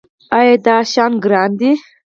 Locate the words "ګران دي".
1.23-1.71